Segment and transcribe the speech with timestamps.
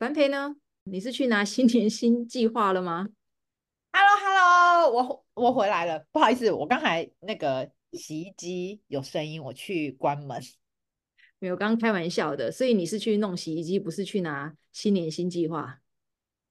[0.00, 0.56] 樊培呢？
[0.84, 3.10] 你是去拿新年新计划了吗
[3.92, 6.06] ？Hello，Hello，我我回来了。
[6.10, 10.40] 不好意思，我刚才那个洗衣机有声音，我去关门。
[11.38, 12.50] 没有，刚刚开玩笑的。
[12.50, 15.82] 所以你是去弄洗衣机，不是去拿新年新计划？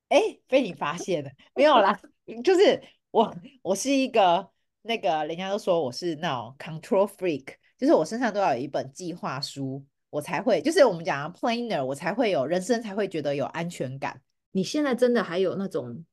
[0.10, 2.00] 哎，被你发现了，没有啦，
[2.46, 4.48] 就是我，我是一个
[4.84, 14.22] 那个，人家都说我是那种 control freak，就是我身上都要有一本计划书，我才会，就是我们讲 planner，我才会有人生才会觉得有安全感。
[14.52, 16.04] 你现在真的还有那种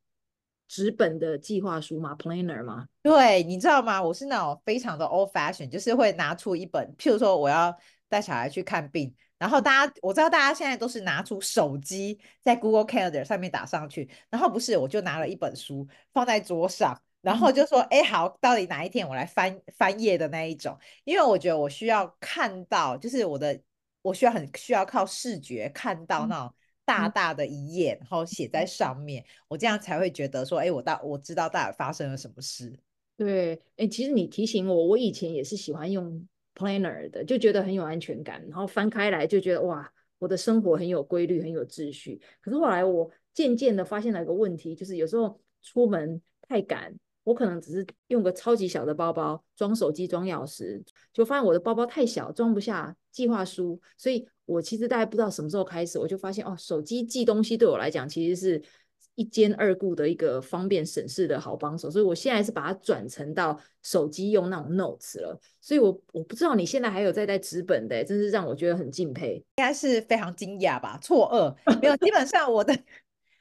[0.68, 2.86] 纸本的计划书吗？planner 吗？
[3.02, 4.02] 对，你知道吗？
[4.02, 7.74] 我是那种非常的 old fashion，就是会拿出一本，譬如说我要
[8.08, 9.14] 带小孩去看病。
[9.38, 20.74] 然后大家，我知道大家现在都是拿出手机在 Google Calendar 上面打上去，然后不是，我就拿了一本书放在桌上，然后就说，哎，好，到底哪一天我来翻翻页的那一种？
[21.04, 23.60] 因为我觉得我需要看到，就是我的，
[24.06, 26.54] 我需要很需要靠视觉看到那种
[26.84, 32.72] 大大的一页，然后写在上面，我这样才会觉得说，哎，我大我知道到底发生了什么事。
[33.16, 36.26] 对，哎，其实你提醒我，我以前也是喜欢用。
[36.58, 42.18] Planner 的就觉得很有安全感，然后翻开来就觉得哇，我的生活很有规律，很有秩序。
[42.40, 50.82] 可是后来我渐渐的发现了一个问题，就是有时候出门太赶，我可能只是用个超级小的包包装手机、装钥匙，
[51.12, 53.80] 就发现我的包包太小，装不下计划书。
[53.96, 58.62] 所以我其实大概不知道什么时候开始，我就发现哦，手机寄东西对我来讲其实是。
[59.18, 65.40] 一兼二顾的一个方便省事的好帮手，所以我现在是把它转成到手机用那种 notes 了。
[65.58, 69.36] 所以我我不知道你现在还有在带纸本的，真是让我觉得很敬佩。
[69.36, 70.98] 应该是非常惊讶吧？
[71.00, 72.78] 错愕没有，基本上我的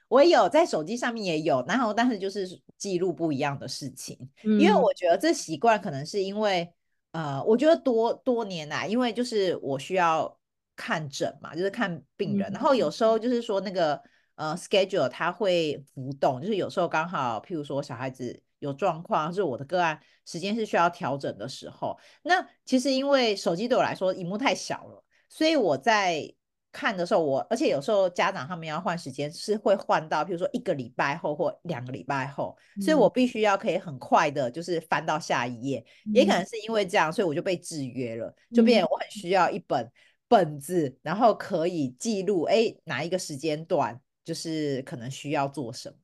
[0.07, 6.65] 我有在手机上面也有，然后但是就是记录不一样的事情，嗯、因为我觉得这习惯可能是因为
[7.15, 10.37] 呃，我觉得多多年来，因为就是我需要
[10.75, 14.01] 看诊嘛，就是看病人，嗯、然后有时候就是说那个。
[14.37, 21.97] 呃，schedule 它会浮动，就是有时候刚好，譬如说小孩子有状况，是我的个案时间是需要调整的时候。
[22.23, 26.29] 那其实因为手机对我来说荧幕太小了，所以我在
[26.75, 35.85] 看的时候我，我而且有时候家长他们要换时间是会换到，譬如说一个礼拜后或两个礼拜后，嗯、所以我必须要可以很快的，就是翻到下一页。
[36.05, 39.89] 嗯、也可能是因为这样，所以我就被制约了，就变我很需要一本
[40.27, 43.99] 本子，嗯、然后可以记录，哎，哪一个时间段。
[44.25, 45.95] 就是可能需要做什么，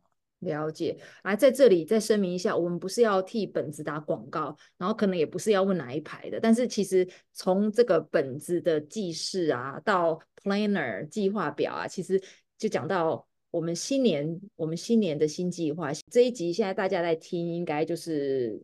[0.41, 0.95] 了解。
[1.23, 6.39] 来，在这里再声明一下，我们不是要替本子打广告，然后可能也不是要问哪一排的。
[6.39, 12.21] 但是其实从这个本子的记事啊，到 planner 计划表啊，其实
[12.57, 15.91] 就讲到我们新年，我们新年的新计划。
[16.09, 18.61] 这一集现在大家在听，应该就是。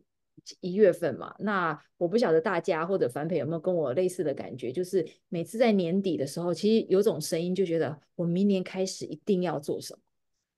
[0.62, 10.00] 一月份嘛，那我不晓得大家或者樊培有没有跟我类似的感觉，就是每次在年底的时候，其实有种声音就觉得我明年开始一定要做什么，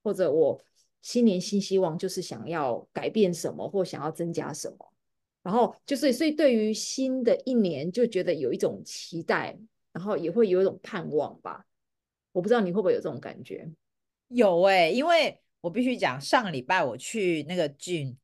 [0.04, 0.62] 或者我
[1.02, 4.94] 新年新希望就是想要改变什么或想要增加什么，
[5.42, 9.58] 然后就是所以对于新的一年就觉得有一种期待，
[9.92, 11.66] 然后也会有一种盼望吧。
[12.32, 13.68] 我不知道你会不会有这种感觉？
[14.28, 18.16] 有哎、欸，因为我必须讲，上个礼拜我去那个 gym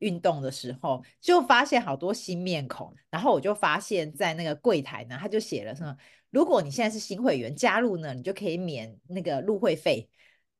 [0.00, 5.96] 运动的时候，就发现好多新面孔，然后我就发现，在那个柜台呢，他就写了什么，
[6.28, 10.06] 如果你现在是新会员加入呢，你就可以免那个入会费，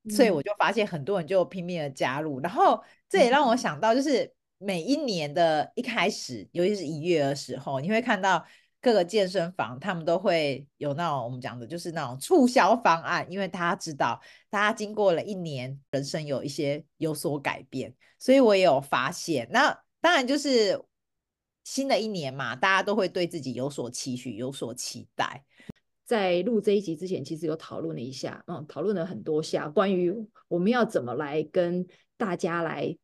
[0.04, 8.42] 嗯、所以我就发现很多人就拼命的加入，然后这也让我想到，就是每一年的一开始，尤其是一月的时候，你会看到。
[8.84, 14.20] 各个健身房，他们都会有那种我们讲的，就是那种促销方案，因为大家知道，
[14.50, 19.48] 大家经过了一年，人生有一些有所改变，所以我也有发现。
[19.50, 20.78] 那当然就是
[21.64, 25.42] 新的一年嘛，大家都会对自己有所期许，有所期待。
[26.04, 30.14] 在录这一集之前，其实有讨论了一下，嗯，讨论了很多下关于
[30.48, 31.86] 我们要怎么来跟
[32.18, 32.94] 大家来。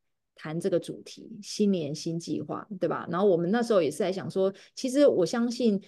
[0.41, 3.07] 谈这个主题，新年新计划，对吧？
[3.11, 5.79] 然后我们那时候也是在想说，其实我相信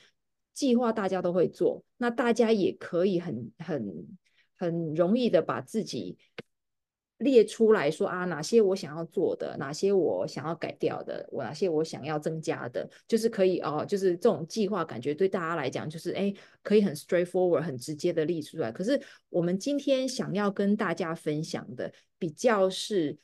[0.52, 4.06] 计划大家都会做，那大家也可以很很
[4.58, 6.19] 很容易的把自己
[7.16, 16.31] 列出来说啊，哪些我想要做的，哪些我想要改掉的，我哪些我想要增加的，就是可以哦，就是这种计划，感觉对大家来讲，就是哎，
[16.62, 18.70] 可以很 straightforward，很直接的列出来。
[18.70, 19.00] 可是
[19.31, 23.16] 我们今天想要跟大家分享的，比较是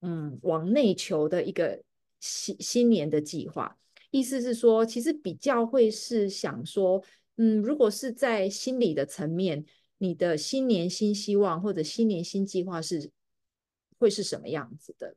[0.00, 1.82] 嗯，往内求的一个
[2.20, 3.76] 新新年的计划，
[4.10, 7.02] 意思是说，其实比较会是想说，
[7.36, 9.64] 嗯，如果是在心理的层面，
[9.98, 13.10] 你的新年新希望或者新年新计划是。
[14.00, 15.14] 会是什么样子的？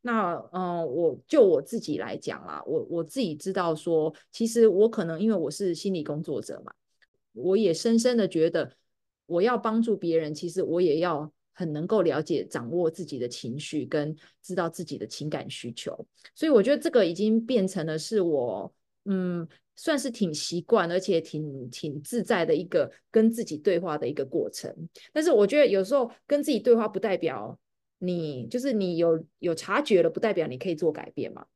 [0.00, 6.72] 那嗯、我就我自己来讲啦，我我自己知道说，其实我可能因为我是心理工作者嘛，
[7.34, 8.78] 我也深深的觉得，
[9.26, 16.06] 我要帮助别人，其实我也要很能够了解、掌握自己的情绪，跟知道自己的情感需求。
[16.34, 18.70] 所以我觉得这个已经变成了是我
[19.06, 24.70] 嗯，算是挺习惯，而且挺挺自在的一个跟自己对话的一个过程。
[25.12, 27.58] 但是我觉得有时候跟自己对话，不代表。
[27.98, 31.46] 你就是你有有察觉了，不代表你可以做改变嘛。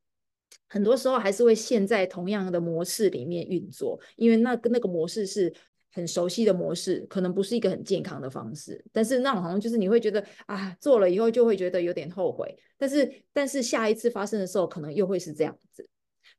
[0.67, 5.53] 很多时候还是会陷在同样的模式里面运作，因为那个那个模式是
[5.91, 8.83] 很熟悉的模式，可能不是一个很健康的方式。
[8.91, 12.55] 但是那种好像就是你会觉得啊，做了以后就会觉得有点后悔。
[12.77, 15.87] 但是但是下一次发生的时候，可能又会是这样子。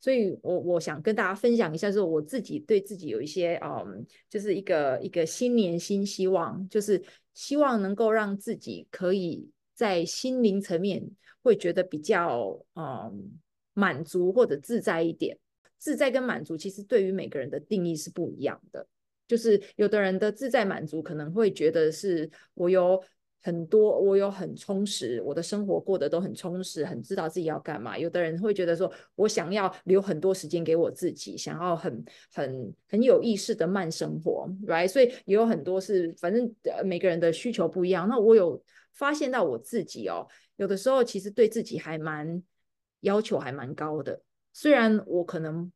[0.00, 7.02] 所以我我想跟大家分享一下，就是我自己对自己有一些嗯，就是一个一个新年新希望，就是
[7.34, 9.50] 希望能够让自己可以。
[9.72, 11.02] 在心灵层面
[11.42, 13.40] 会觉得比较嗯
[13.72, 15.38] 满足或者自在一点，
[15.78, 18.86] 自在跟满足其实对于每个人的定义是不一样的。
[19.30, 23.00] 就是有的人的自在满足可能会觉得是我有
[23.40, 27.96] 很多，我有很充实，我的生活过得都很充实，很知道自己要干嘛。
[27.96, 32.04] 有的人会觉得说我想要留很多时间给我自己，想要很
[32.34, 34.88] 很很有意识的慢生活，right？
[34.88, 36.52] 所以也有很多是反正
[36.84, 38.08] 每个人的需求不一样。
[38.08, 38.60] 那我有。
[38.92, 40.26] 发现到我自己哦，
[40.56, 42.42] 有的时候其实对自己还蛮
[43.02, 44.20] 要求还蛮高的。
[44.52, 45.70] 虽然我可能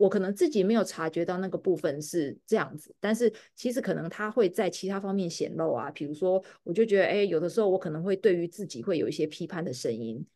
[0.00, 5.90] 我可能自己没有察觉到那个部分是这样子，但是其实可能他会在其他方面显露啊。
[5.90, 10.26] 比如说，我就觉得，哎，有的时候我可能会对于自己会有一些批判的声音。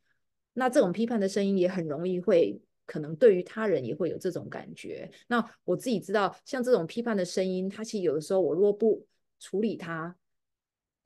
[0.52, 5.10] 那这种批判的声音也很容易会可能对于他人也会有这种感觉。
[5.28, 9.06] 那我自己知道，像这种批判的声音，它其实有的时候我若不
[9.40, 10.14] 处理它。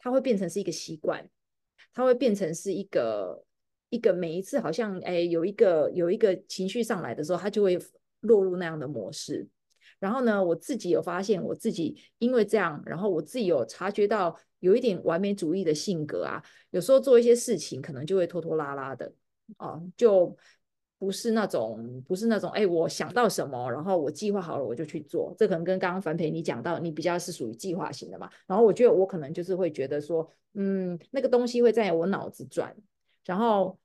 [0.00, 1.28] 它会变成是一个习惯，
[1.92, 3.44] 它会变成是一个
[3.88, 7.76] 一个每一次好像哎有一个有一个情绪上来的时候，它就会
[8.20, 9.46] 落入那样的模式。
[9.98, 19.12] 然后呢，我自己有发现，我自己因为这样，然后我自己有察觉到有一点完美主义的性格啊，有时候做一些事情可能就会拖拖拉拉的
[19.56, 20.36] 啊，就。
[21.00, 25.32] 不是那种，不是那种，哎，我想到什么，然后我计划好了，我就去做。
[25.38, 28.28] 这可能跟刚刚樊培你讲到，你比较是属于计划型的嘛。
[28.48, 32.74] 然后我觉得我可能就是会觉得说，嗯，那个东西会在我脑子转，
[33.24, 33.78] 然后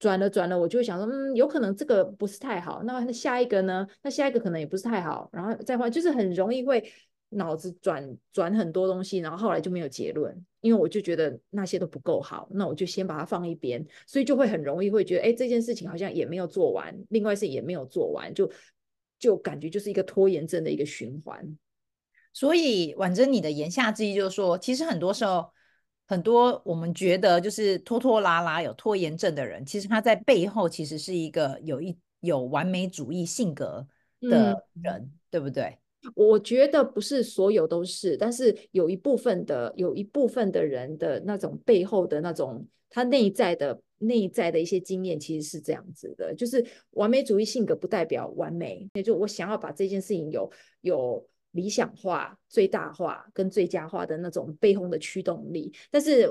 [0.00, 2.82] 转了转了，我就会想说，嗯，有可能这个不是太好。
[2.82, 3.86] 那下一个呢？
[4.02, 6.92] 那下一个可能也不是太好，然后再换，就是很容易会。
[7.32, 18.50] 脑子转转很多东西，然后后来就没有结论，因为我就觉得那些都不够好，那我就先把它放一边，所以就会很容易会觉得，哎，这件事情好像也没有做完，另外是也没有做完，就
[19.16, 21.56] 就感觉就是一个拖延症的一个循环。
[22.32, 25.48] 所以婉珍，你的言下之意就是说，其实很多时候，
[26.10, 33.86] 很多我们觉得就是拖拖拉拉、有拖延症的人，其实他在背后其实是一个有一有完美主义性格
[34.22, 35.78] 的人，嗯、对不对？
[36.16, 50.50] 我觉得不是所有都是，但是有一部分的，有一部分的人的那种背后的那种他内在的内在的一些经验，其实是这样子的，就是完美主义性格不代表完美，也就我想要把这件事情有
[50.80, 56.30] 有理想化、最大化跟最佳化的那种背后的驱动力，但是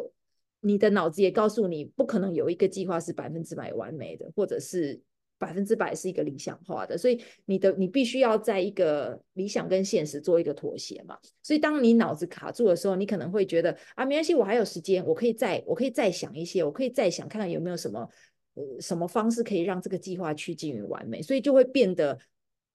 [0.61, 5.01] 你的脑子也告诉你，不可能有一个计划是百分之百完美的，或者是。
[5.41, 11.17] 百分之百是一个理想化的，所以你的你必须要在一个理想跟现实做一个妥协嘛。
[11.41, 18.09] 所以当你脑子卡住的时候，你可能会觉得啊，没关系，我还有时间，我可以再我可以再想一些，我可以再想看看有没有什么
[18.55, 21.21] 呃什么方式可以让这个计划趋近于完美。
[21.21, 22.19] 所以就会变得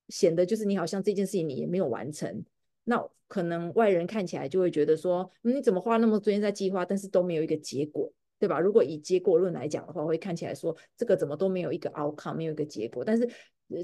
[0.09, 2.45] 显得就是你好像这件事情你也没有完成，
[2.85, 8.13] 那可能外人看起来就会觉得说，你怎么花那么多时间在计划，但是都没有一个结果。
[8.37, 8.61] 对吧？
[8.61, 13.03] 如果以结果论来讲的话，会看起来说这个怎么都没有一个 outcome，没有一个结果。
[13.03, 13.27] 但是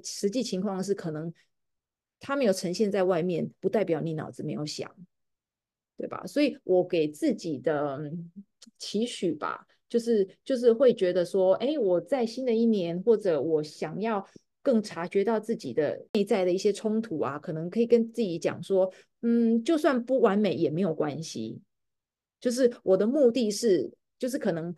[0.04, 1.32] 实际情况是，可能
[2.18, 4.94] 它没有呈现在外面，不代表你脑子没有想，
[5.96, 6.26] 对吧？
[6.26, 8.12] 所以我给自己的
[8.76, 14.26] 期许吧，就是就是会觉得说，哎，我在新的一年，或者我想要
[14.62, 21.60] 更察觉到自己的内在的一些冲突啊，可能可以跟自己讲说，嗯，就算不完美也没有关系，
[22.40, 23.90] 就是我的目的是。
[24.20, 24.76] 就是可能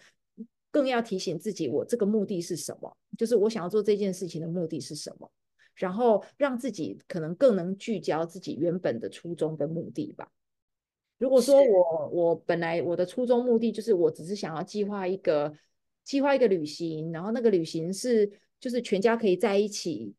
[0.70, 2.96] 更要提醒自己，我这个目的是什么？
[3.18, 5.28] 就是我想要做这件事情的目的是什么？
[5.74, 10.30] 然后让自己可能更能聚焦自己原本的初衷跟目的吧。
[11.18, 15.52] 如果说我我本来我的初衷目的就是我只是想要计划一个
[16.04, 18.30] 计划一个旅行，然后那个旅行是
[18.62, 20.14] 就是全家可以在一起，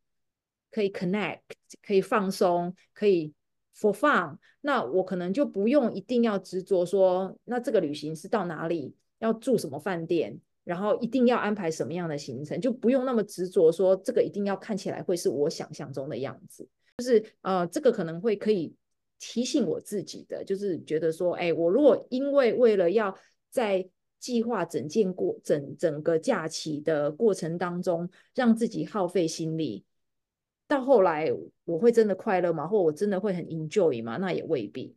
[0.69, 1.39] 可以 connect，
[1.81, 3.33] 可以放松，可以
[3.75, 18.75] for fun，那我可能就不用一定要执着说，那这个旅行是到哪里，要住什么饭店，然后一定要安排什么样的行程，就不用那么执着说这个一定要看起来会是我想象中的样子，就是呃这个可能会可以。
[19.25, 23.17] 提醒我自己的，就是觉得说，哎，我如果因为为了要
[23.49, 23.87] 在
[24.23, 29.83] 计划整件过整整个假期的过程当中，让自己耗费心力，
[30.65, 31.29] 到后来
[31.65, 32.65] 我会真的快乐吗？
[32.65, 34.15] 或我真的会很 enjoy 吗？
[34.15, 34.95] 那也未必，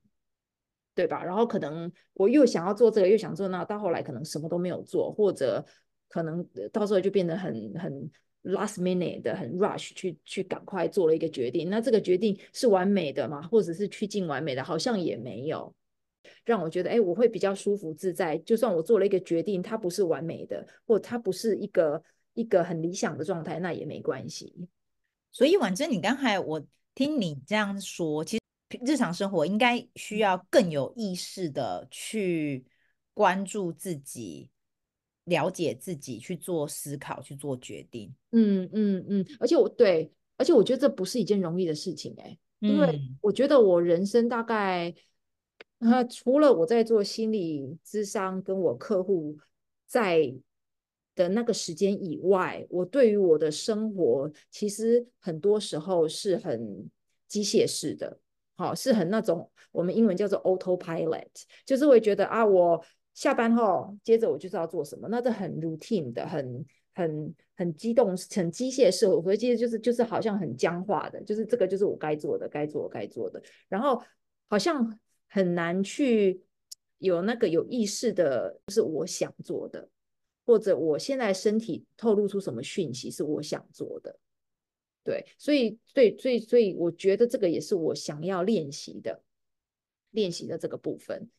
[0.95, 1.25] 对吧？
[1.25, 5.67] 然后可能我又想要做这个，又想做那，到后来可能什么都没有做，或者
[6.09, 8.11] 可能到时候就变得很很。
[8.47, 13.43] last minute 的很 rush 去去赶快做了一个决定，那这个决定是完美的吗？
[13.49, 14.63] 或者是趋近完美的？
[14.63, 15.75] 好像也没有
[16.45, 18.37] 让我觉得，哎，我会比较舒服自在。
[18.39, 22.03] 就算我做了一个决定，它不是完美的，或它不是一个
[22.35, 24.69] 一个很理想的状态，那也没关系。
[25.33, 26.65] 所以，婉珍，你刚才我
[26.95, 28.43] 听你这样说，其实
[28.85, 32.65] 日常生活应该需要更有意识的去
[33.15, 34.51] 关注自己。
[35.27, 38.15] 了解自己，去做思考，去做决定。
[38.31, 44.95] 嗯嗯嗯，而且我对，而且我觉得这不是一件容易的事情哎、欸，因为我觉得我人生大概，
[45.79, 49.37] 啊、除了我在做心理咨商跟我客户
[49.87, 50.35] 在
[51.15, 56.91] 的那个时间以外，我对于我的生活其实很多时候是很
[57.29, 58.19] 机械式的，
[58.57, 61.29] 好，是很那种我们英文叫做 autopilot，
[61.65, 62.85] 就是会觉得啊我。
[63.17, 69.07] 下班后，接着我就知道做什么，那这很 routine 的，很很很激动，很机械式。
[69.09, 73.43] 我回记就是就是好像很僵化的，就是这个就是我该做的，该做该做的。
[73.71, 74.03] 然后
[74.51, 76.43] 好像很难去
[76.99, 79.89] 有那个有意识的，就是我想做的，
[80.45, 84.19] 或者我现在身体透露出什么讯息是我想做的。
[85.05, 89.23] 对，所以对，所以所以我觉得这个也是我想要练习的，
[90.11, 91.31] 练习的这个部分。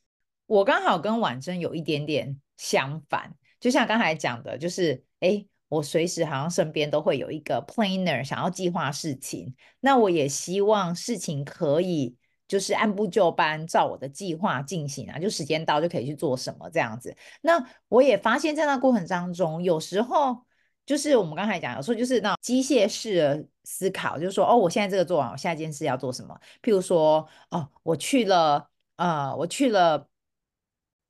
[0.46, 9.54] 我刚好跟婉珍有一点点相反，就像刚才讲的，就是哎，我随时好像身边都会有一个 planner，想要计划事情。
[9.82, 12.16] 那我也希望事情可以
[12.48, 17.16] 就是按部就班，照我的计划进行啊，就时间到就可以去做什么这样子。
[17.42, 20.38] 那我也发现，在那过程当中，有时候
[20.86, 26.40] 就是我们刚才讲，有时候就是那机械式的思考，就是说，哦，我现在这个做完，我下一件事要做什么？
[26.62, 30.08] 譬如说，哦，我去了，呃，我去了。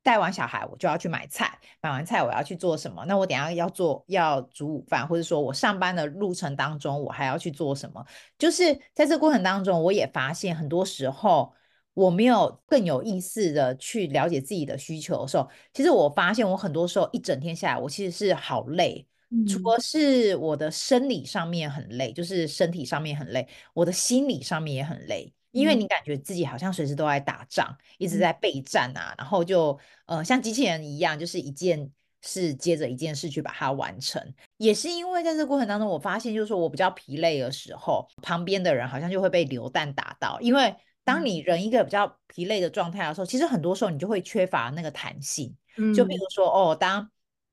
[0.08, 1.60] 带完小孩，我就要去买菜。
[1.82, 3.04] 买完菜，我要去做什么？
[3.06, 8.02] 那我等下要做，要煮午饭，或者说我上班的路程当中，我还要去做什么？
[8.38, 11.54] 就是在这个过程当中，我也发现很多时候
[11.94, 19.06] 我没有更有意识的去了解自己的需求的时候，其实我发现我很多时候一整天下来，我其实是好累。
[19.30, 25.34] 嗯、除了是我的生理上面很累，就是身体上面很累，我的心理上面也很累。
[25.52, 31.90] 因为你感觉自己好像随时都在打仗，嗯、一直在备战啊，然后就呃像机器人一样，就是一件
[32.22, 34.22] 事接着一件事去把它完成。
[34.58, 40.40] 也是因为在这个过程当中，我发现就是说我比较疲累的时候，旁边的人好像就会被流弹打到。
[40.42, 45.56] 因为当你人一个比较疲累的状态的时候，其实很多时候你就会缺乏那个弹性。
[45.78, 47.10] 嗯、就比如说哦，当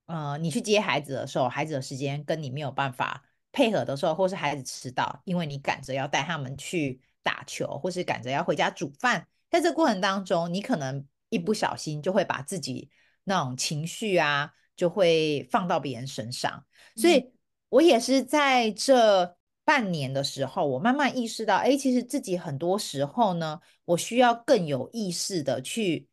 [0.07, 3.23] 呃你去接孩子的时候，孩子的时间跟你没有办法
[3.53, 7.01] 配合的时候，或是孩子迟到，因为你赶着要带他们去。
[7.25, 12.90] 打球，或是赶着要回家煮饭，在这个过程当中，你可能一不小心就会把自己
[13.25, 16.64] 那种情绪啊，就会放到别人身上。
[16.95, 17.33] 所以
[17.71, 26.07] 我也是在这半年的时候，我慢慢意识到，哎，其实自己很多时候呢，我需要更有意识的去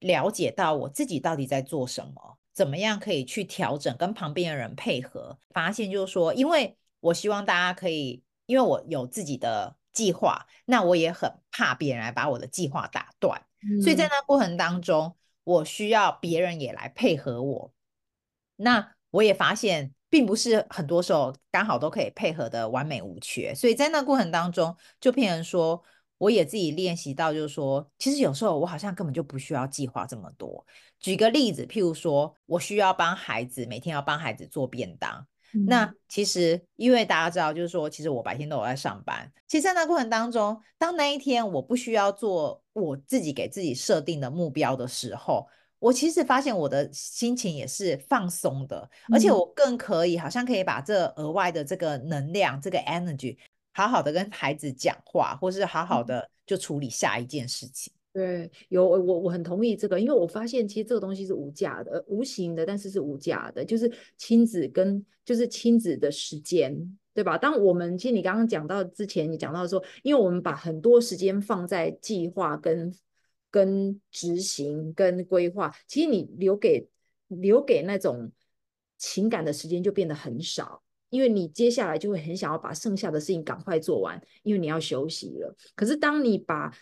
[0.00, 5.38] 了解到我自己到底在做什么，怎么样可以去调整，跟旁边的人配合。
[5.50, 9.76] 发现就是说，因为我希望大家可以，因为我有自己的。
[9.92, 17.72] 计划，那我也很怕别人来把我的计划打断，嗯、所以在那过程当中，我需要别人也来配合我。
[18.56, 25.82] 那我也发现，并不是很多时候刚好都可以配合的完美无缺，所以在那过程当中，就骗人说，
[26.18, 30.64] 我也自己练习到，就是说，其实有时候我好像根本就不需要计划这么多。
[30.98, 35.26] 举个例子，譬如说，我需要帮孩子每天要帮孩子做便当。
[35.66, 39.30] 那其实，因为大家知道，就是说，其实我白天都有在上班。
[39.48, 45.46] 其实，在那过程当中，当那一天我不需要做我自己给自己设定的目标的时候，
[45.78, 53.36] 我其实发现我的心情也是放松的，而且我更可以好像可以把这额外的这个能量，这个 energy，
[53.72, 57.92] 好好的跟孩子讲话，或是好好的就处理下一件事情。
[58.12, 66.76] 对，有我我很同意这个，因为我发现其实这个东西是无价的，无形的，但是是无价的，就是亲子跟就是亲子的时间，
[67.14, 67.38] 对吧？
[67.38, 72.92] 当我们其实你刚刚讲到之前，你讲到说，因为我们把很多时间放在计划跟
[73.48, 76.88] 跟执行跟规划，其实你留给
[77.28, 78.32] 留给那种
[78.98, 85.54] 情感的时间就变得很少，因为你接下来就会很想要把剩下的事情赶快做完，因为你要休息了。
[85.76, 86.72] 可是当你把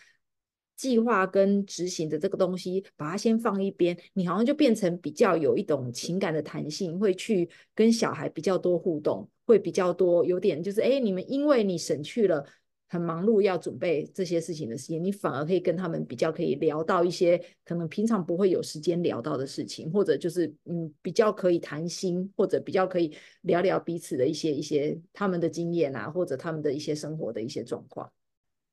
[0.79, 12.45] 计划跟执行的这个东西，把它先放一边，你好像就变成比较有一种情感的弹性，会去跟小孩比较多互动，会比较多，有点就是，哎，你们因为你省去了
[12.87, 28.09] 很忙碌要准备这些事情的时间，你反而可以跟他们比较可以聊到一些可能平常不会有时间聊到的事情，或者就是嗯比较可以谈心，或者比较可以聊聊彼此的一些一些他们的经验啊，或者他们的一些生活的一些状况。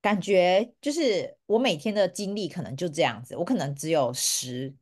[0.06, 4.72] 感觉就是我每天的精力可能就这样子，我可能只有十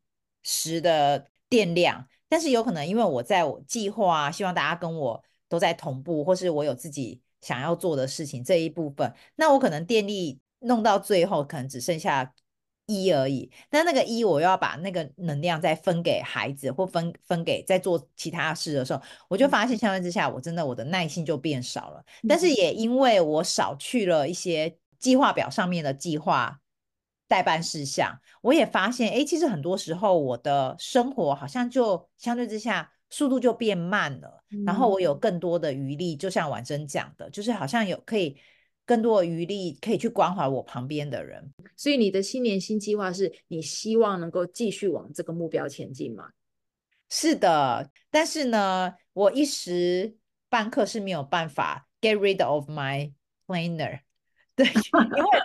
[0.43, 12.35] 十的电量，但是有可能因为我在我计划啊，希望大家跟我都在同步，或是我有自己想要做的事情这一部分，那我可能电力弄到最后可能只剩下
[12.85, 13.51] 一而已。
[13.71, 22.05] 但那个一，我又要把那个能量再分给孩子，或分分给在做其他事的时候，我就发现相对之下，我真的我的耐心就变少了。
[22.29, 24.77] 但是也因为我少去了一些。
[25.05, 26.61] 计划表上面的计划
[27.29, 38.35] 代办事项，我也发现，哎，其实很多时候我的生活好像就相对之下速度就变慢了，嗯、然后我有更多的余力，就像婉珍讲的，就是好像有可以
[38.87, 41.53] 更多的余力可以去关怀我旁边的人。
[41.77, 46.31] 所以你的新年新计划是你希望能够继续往这个目标前进吗？
[47.11, 50.17] 是的，但是呢，我一时
[50.49, 53.13] 半刻是没有办法 get rid of my
[53.47, 54.01] planner。
[54.57, 55.41] 对，因为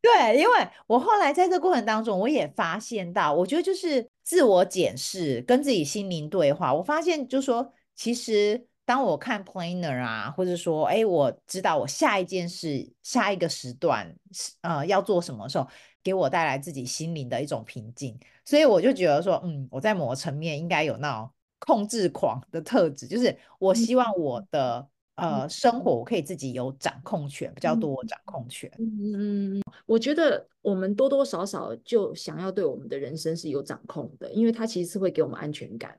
[0.00, 6.72] 对，因为我后来在这过程当中，我也发现到，我觉得就是自我检视，跟自己心灵对话。
[6.72, 14.14] 我发现就是说，其实当我看 planner 啊，或者说，哎，我知道我下一件事、下一个时段，
[14.60, 15.66] 呃，要做什么时候，
[16.04, 18.16] 给我带来自己心灵的一种平静。
[18.44, 21.28] 所以我就觉得说，嗯，我在某个层面应该有那种
[21.58, 24.86] 控制狂的特质，就是我希望我的。
[25.16, 28.70] 呃，生活我可以自己有掌控权，比较多掌控权。
[28.78, 35.98] 嗯嗯，我觉得我们多多少少就想要对我们的人生是有掌控的，因为它其实是会给我们安全感。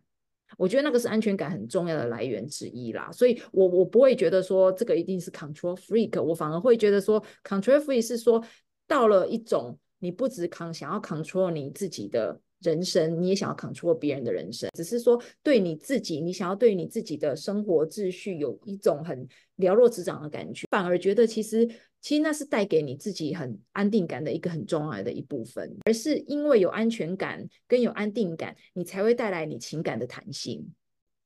[0.57, 3.11] 我觉得那个是安全感很重要的来源之一啦。
[3.11, 8.43] 所以我我不会觉得说这个一定是 control freak，我反而会觉得说 control freak 是说
[8.87, 12.39] 到了一种你不只扛想要 control 你自己的。
[12.61, 21.67] 人生，你也想要 control 别人的人生，只是说对你自己，你想要对你自己的生活秩序有一种很了若指掌的感觉，反而觉得其实
[22.01, 30.73] 其实那是带给你自己很安定感的一个很重要的一部分，而是因为有安全感跟有安定感，你才会带来你情感的弹性。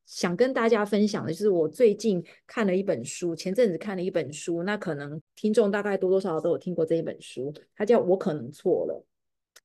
[0.08, 9.06] 想跟大家分享的就是我最近看了一本书，前阵子看了一本书，那可能听众大概多多少少都有听过这一本书，它叫《我可能错了》。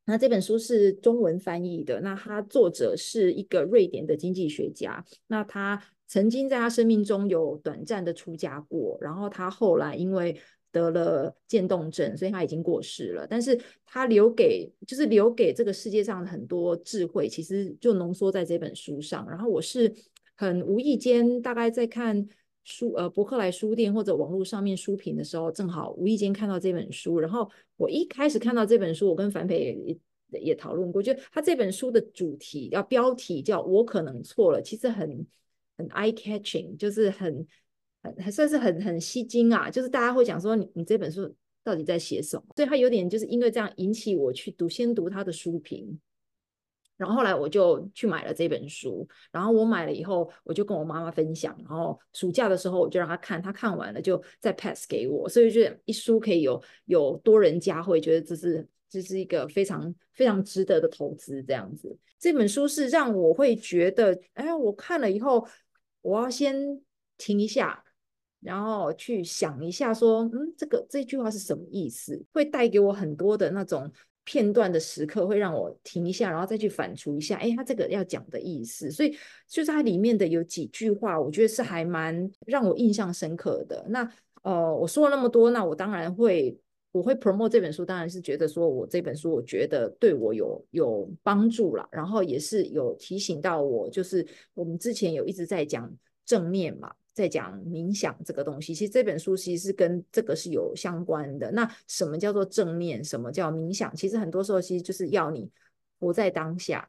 [0.06, 10.40] 那这本书是中文翻译的，那他作者是一个瑞典的经济学家，那他曾经在他生命中有短暂的出家过，然后他后来因为
[10.70, 13.26] 得了渐冻症，所以他已经过世了。
[13.26, 19.28] 但是他留给就是留给这个世界上很多智慧，其实就浓缩在这本书上。
[19.28, 19.92] 然后我是
[20.36, 22.26] 很无意间大概在看。
[22.68, 27.20] 书呃，博客来书店或者网络上面书评的时候，正好无意间看到这本书。
[27.20, 29.98] 然后我一开始看到这本书，我跟樊培
[30.32, 35.24] 也也讨论过，就他这本书的主题，要标题叫“我可能错了”，其实很
[35.78, 37.46] 很 eye catching，就是很
[38.02, 39.70] 很还算是很很吸睛啊。
[39.70, 42.42] 就是大家会讲说你，你你这本书到底在写什么？
[42.56, 45.96] 所以他有点就是因为这样引起我去读，先读他的书评。
[46.96, 61.94] 然后后来我就去买了这本书，然后我买了以后，我就跟我妈妈分享，然后暑假的时候我就让她看，她看完了就再 pass 给我，所以就一书可以有有多人加，会，觉得这是这是一个非常非常值得的投资，这样子。
[62.18, 65.46] 这本书是让我会觉得，哎，我看了以后，
[66.00, 66.56] 我要先
[67.18, 67.84] 停一下，
[68.40, 72.24] 然后去想一下，说嗯，这个这句话是什么意思？
[72.32, 73.92] 会带给我很多的那种。
[74.26, 78.90] 片段的时刻会让我停一下，然后再去反刍一下，哎，他这个要讲的意思。
[78.90, 79.16] 所以
[79.48, 83.86] 就是它里面的有几句话，我觉得是还蛮让我印象深刻的。
[83.88, 84.06] 那
[84.42, 86.58] 呃，我说了那么多，那我当然会，
[86.90, 95.88] 我会 promote 这本书，当然是觉得说我这本书我觉得对我有有帮助啦，然后也是有提醒到我，就是我们之前有一直在讲
[96.24, 101.50] 正念嘛，在讲冥想这个东西，其实这本书其实是跟这个是有相关的。
[101.52, 103.02] 那什么叫做正念？
[103.02, 103.96] 什么叫冥想？
[103.96, 105.50] 其实很多时候其实就是要你
[105.98, 106.86] 活在当下。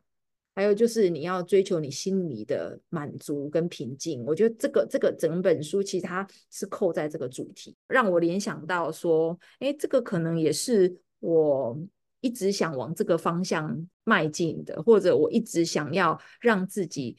[0.53, 11.79] 还有就是你要追求你心里的满足跟平静，我觉得这个这个整本书其实它是扣在这个主题，让我联想到说，哎，这个可能也是我
[12.21, 17.15] 一直想往这个方向迈进的，或者我一直想要让自己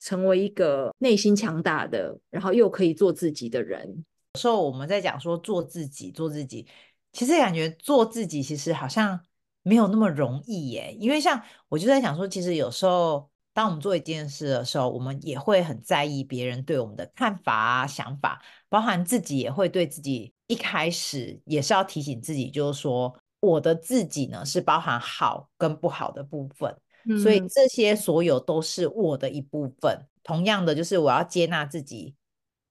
[0.00, 4.04] 成为一个内心强大的，然后又可以做自己的人。
[4.34, 6.66] 有时候我们在讲说做自己，做自己，
[7.12, 9.20] 其实感觉做自己其实好像。
[9.64, 26.74] 没有那么容易耶，因为像我就在想说，其实有时候当我们做一件事的时候，我们也会很在意别人对我们的看法啊、想法，包含自己也会对自己一开始也是要提醒自己，就是说我的自己呢是包含好跟不好的部分，
[27.08, 30.06] 嗯，所以这些所有都是我的一部分。
[30.22, 32.14] 同样的，就是我要接纳自己，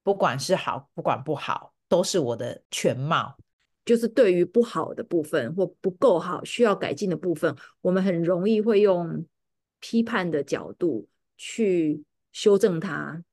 [0.03, 3.35] 不管是好，不管不好，都是我的全貌。
[3.83, 9.25] 就是对于不好的部分或不够好、需要改进的部分，我们很容易会用
[9.79, 13.23] 批判的角度去修正它、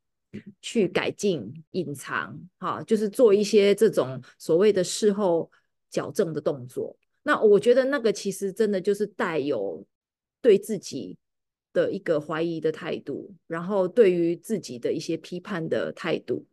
[0.63, 5.51] 去改进、隐藏，哈，就是做一些这种所谓的事后
[5.91, 6.97] 矫正的动作。
[7.25, 9.85] 那我觉得那个其实真的就是带有
[10.45, 11.17] 对自己
[11.73, 16.45] 的一个怀疑的态度，然后对于自己的一些批判的态度，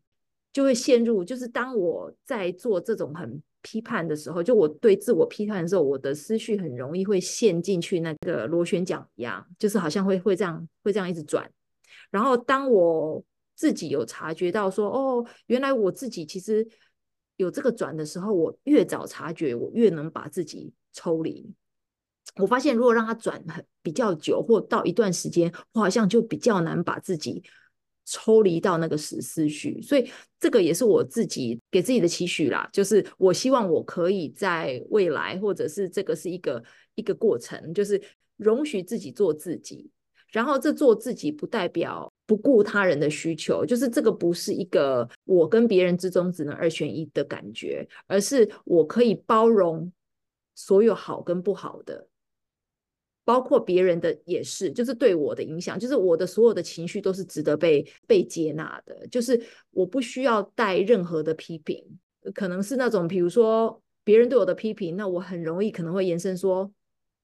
[0.53, 1.25] 就会陷入。
[1.25, 11.51] 就是当我在做这种很批判的时候，就我对自我批判的时候，我的思绪很容易会陷进去那个螺旋桨一样，就是好像会会这样会这样一直转。
[12.09, 13.21] 然后当我
[13.53, 16.65] 自己有察觉到说，哦，原来我自己其实
[17.35, 21.53] 有这个转的时候，我越早察觉，我越能把自己抽离。
[22.35, 27.43] 我发现如果让它转很比较久，或到一段时间，我好像就比较难把自己。
[28.03, 32.67] 抽离到那个死思绪，所以这个也是我自己给自己的期许啦。
[32.73, 36.61] 就是我希望我可以在未来，或者是这个是一个
[36.95, 38.01] 一个过程，就是
[38.37, 39.89] 容许自己做自己。
[40.31, 49.89] 然后这做自己不代表不顾他人的需求，就是这个不是一个我跟别人之中只能二选一的感觉，而是我可以包容
[50.55, 52.07] 所有好跟不好的。
[53.23, 61.85] 包括别人的也是，就是对我的影响，就是我的所有的情绪都是值得被被接纳的，就是我不需要带任何的批评，
[62.33, 66.71] 可能是那种比如说别人对我的批评，那我很容易可能会延伸说，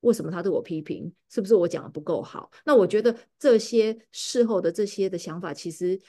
[0.01, 1.11] 为什么他对我批评？
[1.29, 2.51] 是不是我讲的不够好？
[2.63, 5.99] 那我觉得这些事后的这些的想法，其实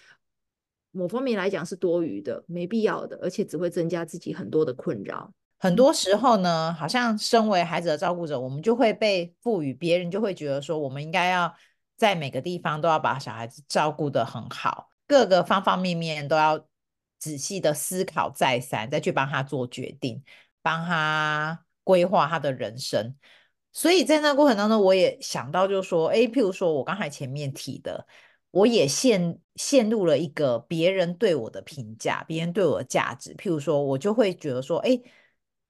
[0.90, 5.32] 某方面来讲是多余的，没必要的，而且只会增加自己很多的困扰。
[5.60, 11.52] 很多时候呢，好像身为孩子的照顾者，我们就会被赋予，别人就会觉得说，我们应该要
[11.96, 16.64] 在每个地方都要把小孩子照顾得很好，各个方方面面都要
[17.18, 20.22] 仔细的思考再三，再去帮他做决定，
[20.62, 23.16] 帮他规划他的人生。
[23.72, 28.06] 所以在那过程当中，我也想到，就是说，诶，譬如说我刚才前面提的，
[28.52, 33.34] 我也陷陷入了一个别人对我的评价，别人对我的价值。
[33.34, 35.02] 譬如说，我就会觉得说，诶。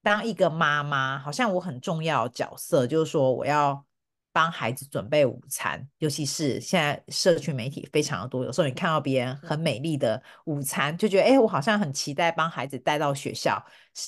[0.01, 3.85] 当一个妈妈，好像我很重要的角色，就是说我要
[4.31, 13.61] 帮孩子准备午餐，尤其是现在社群媒体非常的多，有时候你看到别人很美丽的午餐，就觉得哎，我好像很期待帮孩子带到学校，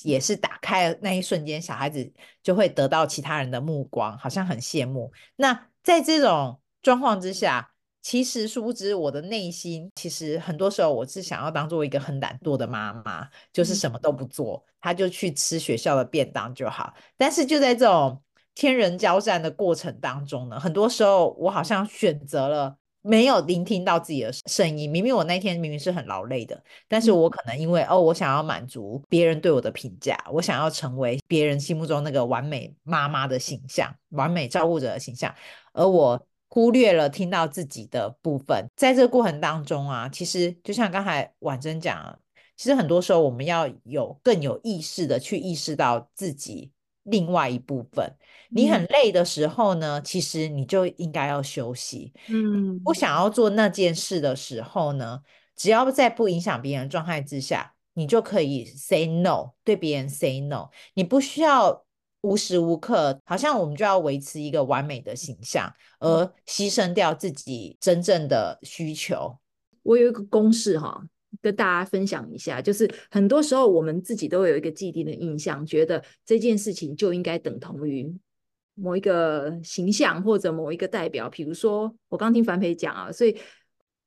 [0.04, 2.10] 也是打开那一瞬间，小孩子
[2.42, 5.12] 就会得到其他人的目光，好像很羡慕。
[5.36, 7.71] 那在这种状况之下，
[8.02, 16.92] 其实殊不知，我的内心其实很多时候我是想要当做一个很懒惰的妈妈，就是什么都不做，他就去吃学校的便当就好。
[17.16, 18.20] 但是就在这种
[18.56, 24.90] 天人交战的过程当中呢，很多时候我好像选择了没有聆听到自己的声音。
[24.90, 35.32] 明明我那天明明是很劳累的，但是我可能因为哦，我想要满足别人对我的评价，我想要成为别人心目中那个完美妈妈的形象、完美照顾者的形象，
[35.72, 36.20] 而我。
[36.54, 42.18] 忽略了听到自己的部分，在这个过程当中啊，其实就像刚才婉珍讲，
[42.58, 46.70] 其实很多时候我们要有更有意识的去意识到自己
[47.04, 48.14] 另外一部分。
[48.50, 52.12] 你很累的时候呢，嗯、其实你就应该要休息。
[52.28, 55.22] 嗯，不想要做那件事的时候呢，
[55.56, 61.86] 只要在不影响别人状态之下，你就可以 say no，对别人 say no，你不需要。
[62.22, 69.36] 无时无刻，好像我们就要维持一个完美的形象，而牺牲掉自己真正的需求。
[69.82, 71.04] 我有一个公式哈，
[71.40, 78.16] 跟大家分享一下，就是很多时候我们自己都有一个既定的印象，觉得这件事情就应该等同于
[78.74, 81.28] 某一个形象或者某一个代表。
[81.28, 83.36] 比如说，我刚听樊培讲啊，所以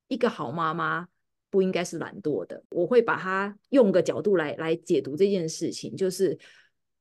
[0.08, 1.06] 一个好妈妈
[1.50, 2.62] 不应该是懒惰的。
[2.70, 6.38] 我会把它用个角度来来解读这件事情，就是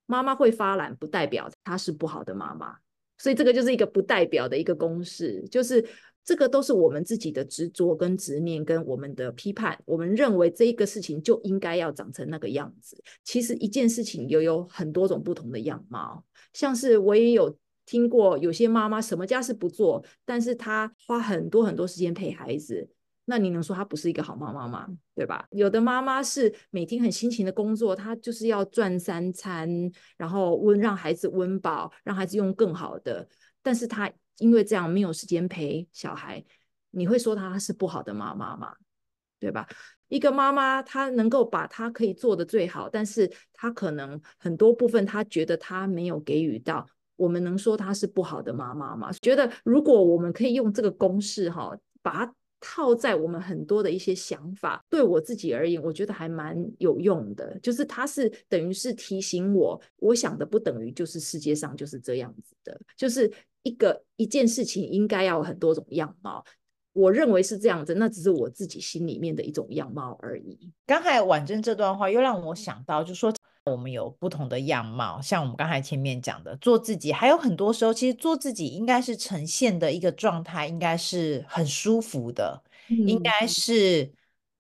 [0.06, 2.76] 妈妈会发懒，不代表她是不好的妈妈。
[3.18, 5.86] 所以这个就是一个不代表的一个公式，就是。
[6.28, 9.80] 这个都是我们自己的执着跟执念，跟我们的批判。
[9.86, 13.00] 我们认为这一个事情就应该要长成那个样子。
[13.24, 16.26] 其实一件事情又有很多种不同的样貌。
[16.52, 22.90] 像是我也有听过有些妈妈什么家事不做，但是她花很多很多时间陪孩子。
[23.26, 24.88] 那你能说她不是一个好妈妈吗？
[25.14, 25.46] 对吧？
[25.52, 29.70] 有的妈妈是每天很辛勤的工作，她就是要赚三餐，
[30.18, 33.28] 然后温让孩子温饱，让孩子用更好的，
[33.62, 34.12] 但是她。
[34.40, 36.44] 因为这样没有时间陪小孩，
[36.92, 38.76] 你会说她是不好的妈妈吗？
[39.40, 39.66] 对吧？
[40.10, 46.86] 一个妈妈她能够把她可以做的最好，但是她可能很多部分她觉得她没有给予到，
[47.16, 49.10] 我们能说她是不好的妈妈吗？
[49.22, 57.58] 觉得如果我们可以用这个公式哈，把它套在我们很多的一些想法，对我自己而言，我觉得还蛮有用的。
[57.60, 63.32] 就是它是等于是提醒我，我想的不等于就是世界上就是这样子的，就是。
[63.66, 66.46] 一个一件事情应该要有很多种样貌，
[66.94, 70.72] 我认为是这样子，那只是我自己心里面的一种样貌而已。
[70.86, 73.34] 刚才婉珍这段话又让我想到，就说
[73.72, 84.12] 我们有不同的样貌，像我们刚才前面讲的做自己，还有很多时候其实做自己应该是呈现的一个状态，应该是很舒服的，嗯、应该是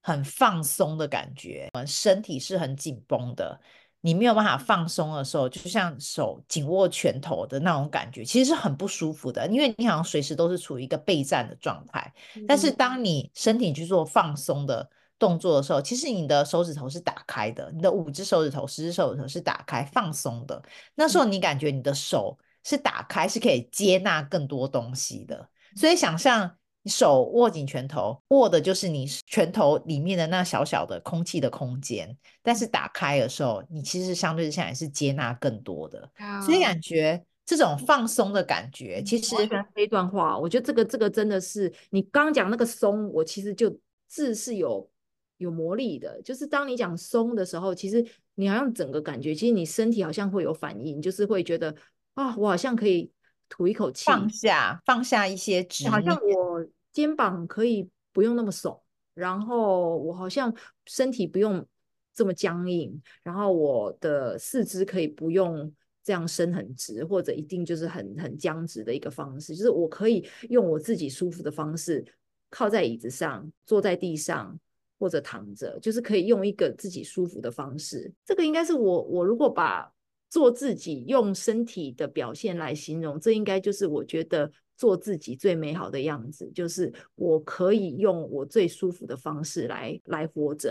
[0.01, 3.59] 很放松的感觉，我们身体是很紧绷的。
[4.01, 12.11] 你没有办法放松的时候，就像手紧握拳头的那种感觉，其实是很不舒服的，因为你好像随时都是处于一个备战的状态。
[12.47, 14.87] 但是当你身体去做放松的
[15.19, 20.61] 动作的时候，其实你的手指头是打开的，你的五只手指头、十只手指头是打开放松的。
[20.95, 25.49] 那时候你感觉你的手是打开，是可以接纳更多东西的。
[25.75, 26.55] 所以想象。
[26.87, 32.15] 你手握紧拳头，握的就是你拳头里面的那小小的空气的空间。
[32.43, 36.07] 但是打开的时候，你其实相对之下也是接纳更多的。
[36.19, 36.45] Oh.
[36.45, 39.35] 所以感觉这种放松的感觉，其实
[39.73, 43.75] 这一段话，我觉得这个这个真的是你刚刚讲那个松，我其实就
[44.07, 44.87] 字是有
[45.37, 46.21] 有魔力的。
[46.23, 51.75] 就是当你讲松的时候，其实你好像整个感觉，其实你身体好像会有反应，就是会觉得
[52.13, 53.11] 啊，我好像可以
[53.49, 56.65] 吐一口气，放下放下一些执，好像我。
[56.95, 58.79] 肩膀可以不用那么耸，
[59.13, 61.67] 然后我好像身体不用
[62.13, 65.69] 这么僵硬，然后我的四肢可以不用
[66.05, 72.01] 这样伸很直，或者一定就是很很僵直的一个方式，就是我可以用我自己舒服的方式，
[72.49, 74.57] 靠在椅子上，坐在地上，
[74.99, 78.11] 或者躺着，就是可以用一个自己舒服的方式。
[78.25, 79.91] 这个应该是我我如果把
[80.29, 84.51] 做自己用身体的表现来形容，这应该就是我觉得。
[84.77, 90.69] 做自己最美好的样子，就是我可以用我最舒服的方式来来活着。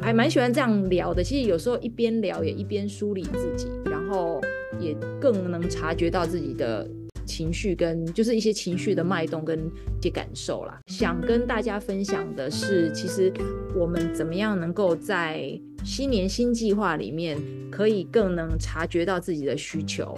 [0.00, 1.22] 还蛮喜欢这样聊的。
[1.22, 4.40] 其实有时候一边聊也一边梳理自己，然后
[4.82, 6.88] 也更能察觉到自己的。
[7.24, 13.32] 情绪跟就是一些情绪的脉动跟一些感受啦，想跟大家分享的是，其实
[13.74, 17.38] 我们怎么样能够在新年新计划里面，
[17.70, 20.14] 可以更能察觉到自己的需求，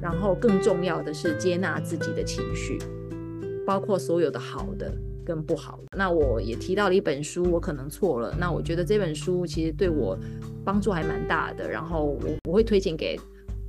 [0.00, 2.76] 然后更重要的是接纳自己的情绪，
[3.64, 4.92] 包括所有的好的
[5.24, 5.96] 跟不好的。
[5.96, 8.36] 那我也提到了一本书，我可能错了。
[8.38, 10.18] 那我觉得这本书其实对我
[10.64, 13.18] 帮助还蛮大的，然后我我会推荐给。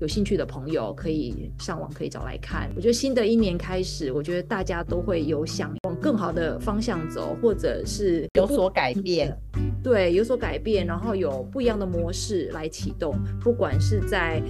[0.03, 2.69] 有兴趣的朋友可以上网可以找来看。
[2.75, 9.33] 我觉得新的一年开始，我觉得大家都会有想往更好的方向走，或者是有所改变。
[9.81, 14.43] 对，有所改变，然后有不一样的模式来启动，不管是在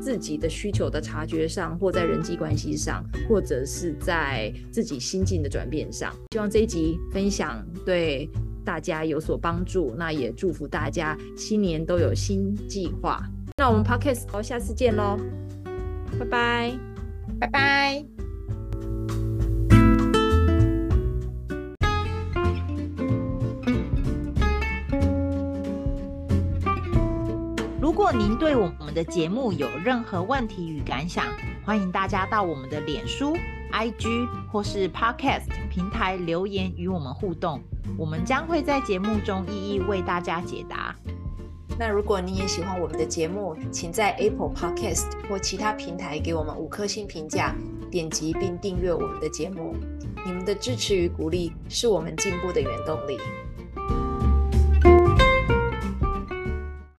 [0.00, 6.12] 自己的需求的察觉上，或在人际关系上，或者是在自己心境的转变上。
[6.32, 8.28] 希望这一集分享对
[8.64, 9.94] 大家有所帮助。
[9.96, 13.24] 那也祝福大家新年都有新计划。
[13.56, 15.16] 那我们 Podcast 好，下次见喽，
[16.18, 16.78] 拜拜，
[17.38, 18.04] 拜拜。
[27.80, 31.24] 如果您对我们的节目有任何问题与感想，
[31.64, 33.36] 欢迎大家到我们的脸书、
[33.72, 37.62] IG 或是 Podcast 平台留言与我们互动，
[37.96, 40.92] 我们将会在节目中一一为大家解答。
[41.78, 47.54] 那如果你也喜欢我们的节目，请在 Apple Podcast 或其他平台给我们五颗星评价，
[47.90, 49.74] 点击并订阅我们的节目。
[50.24, 53.18] 你们的支持与鼓励是我们进步的原动力。